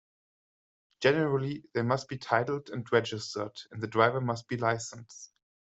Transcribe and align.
Generally, 1.01 1.61
they 1.75 1.83
must 1.83 2.09
be 2.09 2.17
titled 2.17 2.69
and 2.71 2.91
registered, 2.91 3.61
and 3.69 3.83
the 3.83 3.87
driver 3.87 4.19
must 4.19 4.47
be 4.47 4.57
licensed. 4.57 5.31